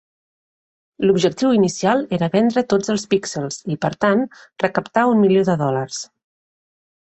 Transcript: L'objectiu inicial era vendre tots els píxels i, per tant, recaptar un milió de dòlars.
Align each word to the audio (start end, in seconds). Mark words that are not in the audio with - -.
L'objectiu 1.09 1.51
inicial 1.57 2.01
era 2.17 2.31
vendre 2.37 2.65
tots 2.75 2.95
els 2.95 3.05
píxels 3.13 3.61
i, 3.75 3.79
per 3.87 3.95
tant, 4.07 4.27
recaptar 4.67 5.07
un 5.15 5.25
milió 5.27 5.49
de 5.55 5.61
dòlars. 5.65 6.05